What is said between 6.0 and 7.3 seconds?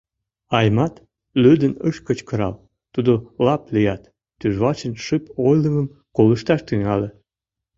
колышташ тӱҥале.